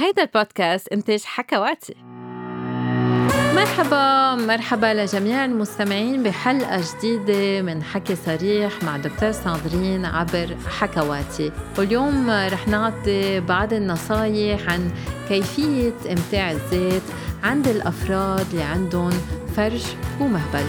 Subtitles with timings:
[0.00, 1.94] هيدا البودكاست إنتاج حكواتي
[3.54, 12.30] مرحبا مرحبا لجميع المستمعين بحلقة جديدة من حكي صريح مع دكتور ساندرين عبر حكواتي واليوم
[12.30, 14.90] رح نعطي بعض النصايح عن
[15.28, 17.02] كيفية إمتاع الذات
[17.42, 19.12] عند الأفراد اللي عندهم
[19.56, 19.84] فرج
[20.20, 20.64] ومهبل.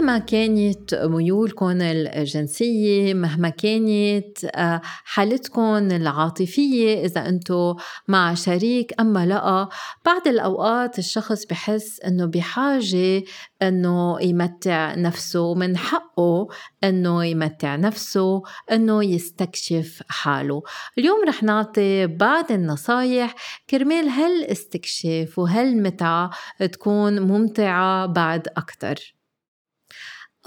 [0.00, 7.74] مهما كانت ميولكم الجنسية مهما كانت آه، حالتكم العاطفية إذا أنتم
[8.08, 9.68] مع شريك أما لا
[10.06, 13.22] بعض الأوقات الشخص بحس أنه بحاجة
[13.62, 16.48] أنه يمتع نفسه من حقه
[16.84, 18.42] أنه يمتع نفسه
[18.72, 20.62] أنه يستكشف حاله.
[20.98, 23.34] اليوم رح نعطي بعض النصايح
[23.70, 26.30] كرمال هالإستكشاف وهالمتعة
[26.72, 29.19] تكون ممتعة بعد أكتر.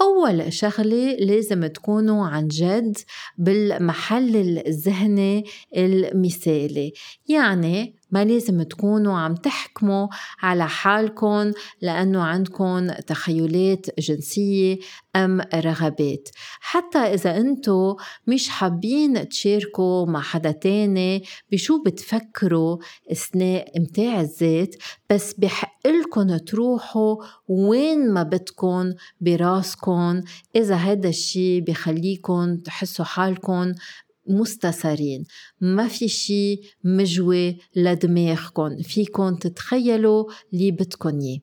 [0.00, 2.98] أول شغلة لازم تكونوا عن جد
[3.38, 5.44] بالمحل الذهني
[5.76, 6.92] المثالي.
[7.28, 10.08] يعني ما لازم تكونوا عم تحكموا
[10.42, 14.78] على حالكم لأنه عندكم تخيلات جنسية
[15.16, 16.28] أم رغبات.
[16.60, 17.94] حتى إذا أنتوا
[18.26, 22.78] مش حابين تشاركوا مع حدا تاني بشو بتفكروا
[23.12, 24.74] أثناء إمتاع الذات
[25.10, 27.16] بس بحق لكم تروحوا
[27.48, 30.20] وين ما بدكم براسكم.
[30.56, 33.72] إذا هذا الشي بخليكم تحسوا حالكم
[34.26, 35.24] مستثارين
[35.60, 41.38] ما في شي مجوي لدماغكم فيكم تتخيلوا اللي بدكم اياه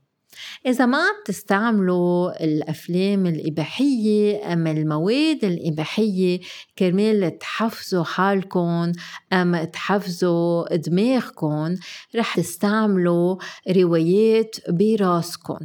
[0.66, 6.40] إذا ما عم تستعملوا الأفلام الإباحية أم المواد الإباحية
[6.80, 8.92] كرمال تحفزوا حالكم
[9.34, 11.76] أم تحفزوا دماغكم
[12.16, 13.36] رح تستعملوا
[13.70, 15.58] روايات براسكم.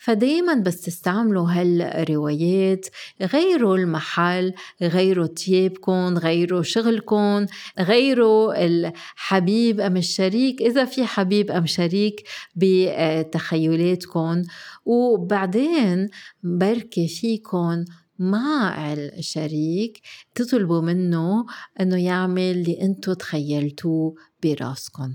[0.00, 2.86] فدايما بس تستعملوا هالروايات
[3.22, 7.46] غيروا المحل غيروا تيابكم غيروا شغلكم
[7.80, 10.62] غيروا الحبيب أم الشريك.
[10.62, 12.24] إذا في حبيب أم شريك
[12.56, 14.42] بتخيلاتكم فيكن
[14.84, 16.08] وبعدين
[16.42, 17.84] بركي فيكن
[18.18, 20.00] مع الشريك
[20.34, 21.46] تطلبوا منه
[21.80, 25.14] إنه يعمل اللي انتو تخيلتوه براسكم.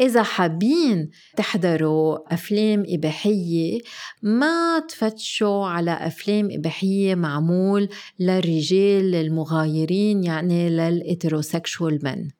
[0.00, 3.80] إذا حابين تحضروا أفلام إباحية
[4.22, 12.30] ما تفتشوا على أفلام إباحية معمول للرجال المغايرين يعني لل heterosexual men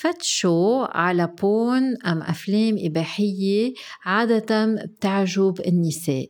[0.00, 3.74] فتشوا على porn أم أفلام إباحية
[4.04, 6.28] عادة بتعجب النساء.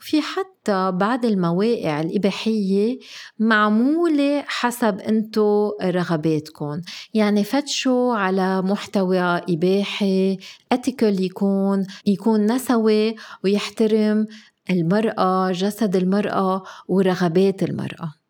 [0.00, 2.98] وفي حتى بعض المواقع الإباحية
[3.38, 6.80] معمولة حسب انتو رغباتكم
[7.14, 10.38] يعني فتشوا على محتوى إباحي
[10.72, 14.26] أتيكل يكون يكون نسوي ويحترم
[14.70, 18.21] المرأة جسد المرأة ورغبات المرأة.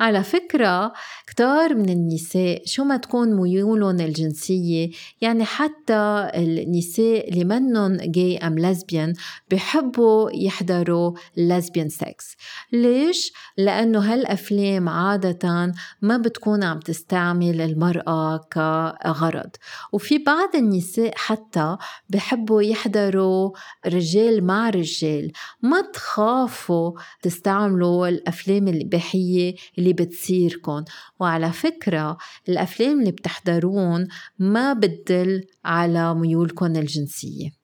[0.00, 0.92] على فكرة
[1.26, 4.90] كتار من النساء شو ما تكون ميولهم الجنسية
[5.20, 9.14] يعني حتى النساء اللي منن جاي أم لزبيان
[9.50, 12.36] بحبوا يحضروا لزبيان سكس
[12.72, 15.72] ليش؟ لأنه هالأفلام عادة
[16.02, 19.50] ما بتكون عم تستعمل المرأة كغرض.
[19.92, 21.76] وفي بعض النساء حتى
[22.08, 23.50] بحبوا يحضروا
[23.86, 25.32] رجال مع رجال.
[25.62, 30.84] ما تخافوا تستعملوا الأفلام الإباحية اللي اللي بتصيركن.
[31.20, 32.16] وعلى فكرة
[32.48, 34.08] الأفلام اللي بتحضرون
[34.38, 37.60] ما بتدل على ميولكن الجنسية.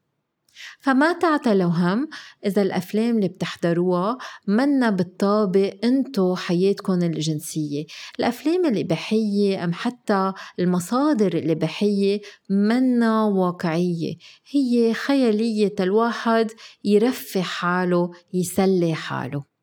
[0.80, 2.08] فما تعتلوا هم
[2.46, 7.84] إذا الأفلام اللي بتحضروها منا بتطابق انتو حياتكم الجنسية.
[8.18, 12.20] الأفلام الإباحية أم حتى المصادر الإباحية
[12.50, 14.14] منا واقعية.
[14.50, 16.50] هي خيالية الواحد
[16.84, 19.55] يرفه حاله يسلي حاله.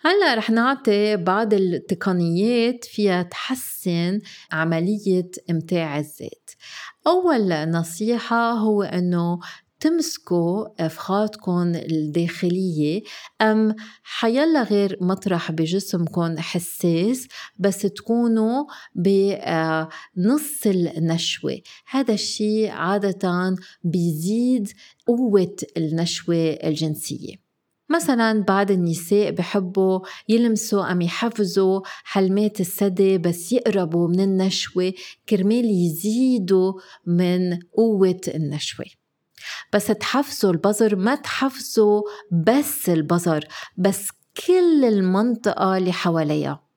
[0.00, 4.20] هلأ رح نعطي بعض التقنيات فيها تحسن
[4.52, 6.50] عملية إمتاع الذات
[7.06, 9.40] أول نصيحة هو أنه
[9.80, 13.02] تمسكوا افخاذكم الداخلية
[13.42, 18.64] أم حيلا غير مطرح بجسمكم حساس بس تكونوا
[18.94, 21.60] بنص النشوة.
[21.90, 24.68] هذا الشيء عادة بيزيد
[25.06, 27.47] قوة النشوة الجنسية.
[27.88, 34.92] مثلا بعض النساء بحبوا يلمسوا أم يحفزوا حلمات الثدي بس يقربوا من النشوة
[35.28, 36.72] كرمال يزيدوا
[37.06, 38.86] من قوة النشوة.
[39.72, 42.02] بس تحفزوا البظر ما تحفزوا
[42.32, 43.44] بس البظر
[43.76, 44.08] بس
[44.46, 46.68] كل المنطقة اللي حواليها.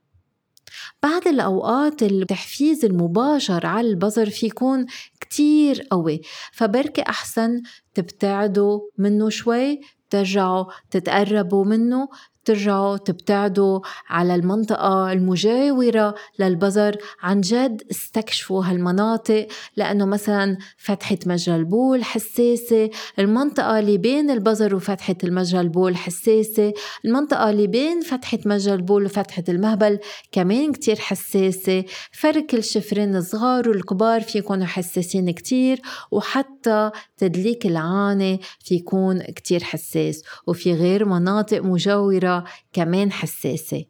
[1.04, 4.86] بعض الأوقات التحفيز المباشر على البظر في يكون
[5.20, 6.22] كتير قوي
[6.54, 7.62] فبركي أحسن
[7.94, 9.82] تبتعدوا منه شوي
[10.12, 12.10] ترجعوا تتقربوا منه
[12.46, 13.80] ترجعوا تبتعدوا
[14.10, 16.98] على المنطقة المجاورة للبزر.
[17.22, 19.48] عن جد استكشفوا هالمناطق
[19.78, 22.90] لأنه مثلا فتحة مجرى البول حساسة
[23.20, 26.74] المنطقة اللي بين البزر وفتحة المجرى البول حساسة
[27.06, 30.00] المنطقة اللي بين فتحة مجرى البول وفتحة المهبل
[30.32, 31.84] كمان كتير حساسة.
[32.12, 40.24] فرك الشفرين الصغار والكبار في يكونوا حساسين كتير وحتى تدليك العانة في يكون كتير حساس.
[40.48, 42.31] وفي غير مناطق مجاورة
[42.74, 43.86] كمان حساسة.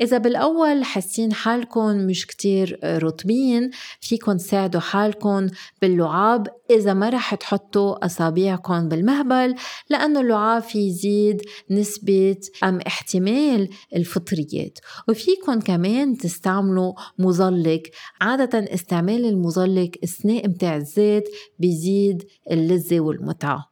[0.00, 3.70] إذا بالأول حاسين حالكم مش كتير رطبين
[4.00, 5.48] فيكن تساعدوا حالكم
[5.82, 6.46] باللعاب.
[6.70, 9.54] إذا ما رح تحطوا أصابعكم بالمهبل
[9.90, 14.78] لأنه اللعاب في يزيد نسبة أم احتمال الفطريات.
[15.08, 17.82] وفيكن كمان تستعملوا مزلق
[18.20, 21.28] عادة استعمال المزلق أثناء متاع الزيت
[21.58, 23.71] بيزيد اللذة والمتعة.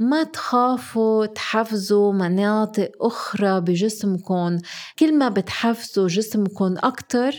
[0.00, 4.58] ما تخافوا تحفزوا مناطق أخرى بجسمكم.
[4.98, 7.32] كل ما بتحفزوا جسمكم أكتر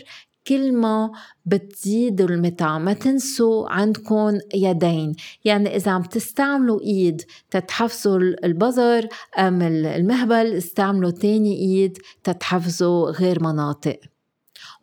[0.48, 1.12] كل ما
[1.46, 2.78] بتزيدوا المتعة.
[2.78, 5.16] ما تنسوا عندكم يدين.
[5.46, 7.22] يعني إذا عم تستعملوا إيد
[7.52, 9.08] تتحفزوا البظر
[9.38, 14.00] أم المهبل استعملوا تاني إيد تتحفزوا غير مناطق.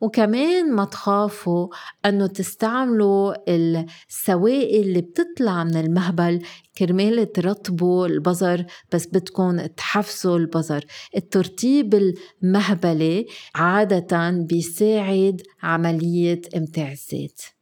[0.01, 1.69] وكمان ما تخافوا
[2.07, 6.43] أنه تستعملوا السوائل اللي بتطلع من المهبل
[6.79, 10.85] كرمال ترطبوا البظر بس بدكم تحفزوا البظر
[11.17, 17.58] الترطيب المهبلي عادة بيساعد عملية إمتاع الزيت.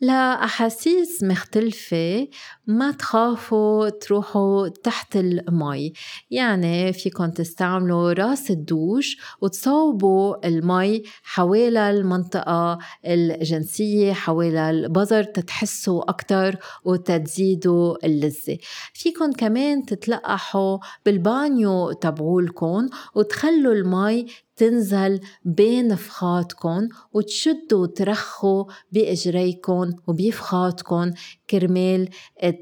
[0.00, 2.28] لأحاسيس مختلفة.
[2.66, 5.92] ما تخافوا تروحوا تحت المي.
[6.30, 18.06] يعني فيكم تستعملوا راس الدوش وتصوبوا المي حوالي المنطقة الجنسية حوالي البظر تتحسوا أكتر وتتزيدوا
[18.06, 18.58] اللذة.
[18.92, 24.26] فيكم كمان تتلقحوا بالبانيو تبعولكم وتخلوا المي
[24.62, 31.10] تنزل بين فخاتكم وتشدوا وترخوا بإجريكم وبفخاتكم
[31.52, 32.08] كرمال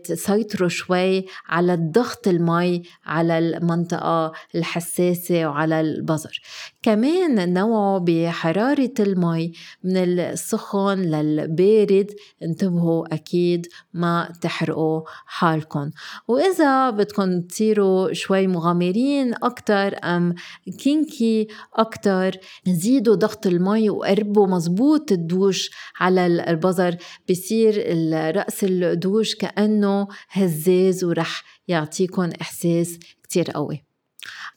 [0.05, 6.41] تسيطروا شوي على الضغط المي على المنطقة الحساسة وعلى البظر
[6.83, 9.53] كمان نوعوا بحرارة المي
[9.85, 12.11] من السخن للبارد.
[12.43, 15.91] انتبهوا أكيد ما تحرقوا حالكم
[16.29, 20.35] وإذا بدكم تصيروا شوي مغامرين أكتر أم
[20.79, 25.71] كينكي أكتر زيدوا ضغط المي وقربوا مزبوط الدوش
[26.01, 26.97] على البظر
[27.31, 27.75] بصير
[28.37, 33.85] رأس الدوش كأنه هزاز ورح يعطيكم إحساس كتير قوي.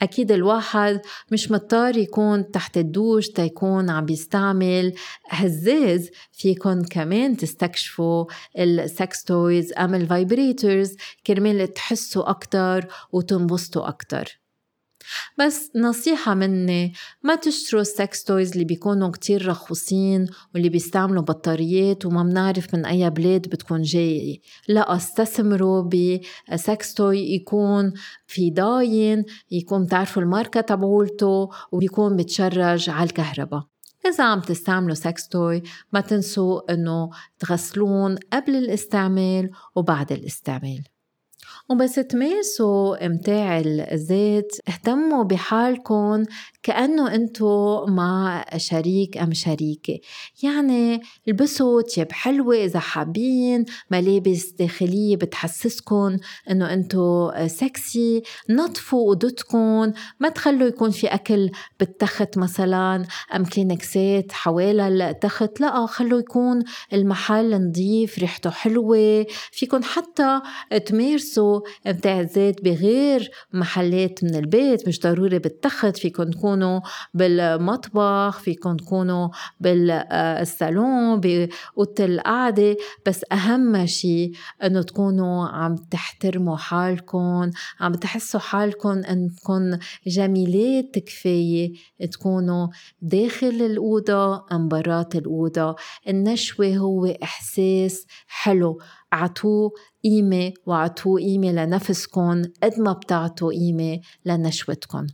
[0.02, 4.94] أكيد الواحد مش مضطر يكون تحت الدوش تيكون عم بيستعمل
[5.30, 8.25] هزاز فيكن كمان تستكشفوا
[8.60, 10.96] ال sex toys أم ال vibrators
[11.28, 14.43] كرمال تحسوا أكتر وتنبسطوا أكتر.
[15.40, 22.06] بس نصيحة مني ما تشتروا ال sex toys اللي بيكونوا كتير رخوصين واللي بيستعملوا بطاريات
[22.06, 24.40] وما بنعرف من أي بلاد بتكون جاية.
[24.68, 25.90] لا استثمروا
[26.52, 27.94] ب sex toy يكون
[28.28, 33.64] في ضاين يكون بتعرفوا الماركة تبعولته وبيكون بتشرج على الكهرباء.
[34.06, 35.64] إذا عم تستعملوا sex toy
[35.94, 37.10] ما تنسوا إنه
[37.40, 40.84] تغسلون قبل الاستعمال وبعد الاستعمال.
[41.69, 46.24] وبس تمارسوا امتاع الذات اهتموا بحالكم
[46.63, 50.00] كأنه انتو مع شريك أم شريكة.
[50.44, 56.17] يعني البسوا تياب حلوة إذا حابين ملابس داخلية بتحسسكم
[56.50, 63.05] إنه انتو سكسي نظفوا أوضتكم ما تخلوا يكون في أكل بالتخت مثلا
[63.36, 70.41] أم كلينكسات حوالي التخت لا خلوا يكون المحل نظيف ريحته حلوة فيكن حتى
[70.86, 71.52] تمارسوا
[71.88, 76.79] امتاع الزيت بغير محلات من البيت مش ضروري بالتخت تكون تكونوا
[77.13, 79.29] بالمطبخ فيكم تكونوا
[79.60, 82.77] بالصالون بأوضة القعدة.
[83.05, 84.31] بس أهم شيء
[84.63, 91.74] إنه تكونوا عم تحترموا حالكم عم تحسوا حالكم إنكم جميلات كفاية
[92.12, 92.67] تكونوا
[93.01, 95.75] داخل الأوضة أم برات الأوضة.
[96.07, 98.79] النشوة هو إحساس حلو.
[99.13, 99.72] اعطوه
[100.03, 105.08] قيمة واعطوه قيمة لنفسكم قد ما بتعطوا قيمة لنشوتكم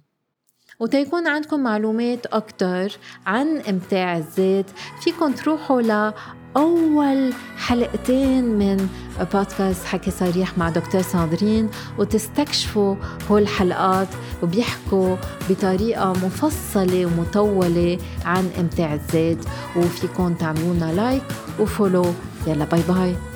[0.79, 4.65] وتيكون عندكم معلومات أكتر عن إمتاع الذات
[5.01, 6.13] فيكم تروحوا ل
[6.57, 8.89] أول حلقتين من
[9.33, 12.95] بودكاست حكي صريح مع دكتور ساندرين وتستكشفوا
[13.31, 14.07] هول الحلقات
[14.43, 15.15] وبيحكوا
[15.49, 19.45] بطريقة مفصلة ومطولة عن إمتاع الذات
[19.77, 21.23] وفيكم تعملونا like
[21.59, 22.05] و follow
[22.47, 23.28] يلا bye bye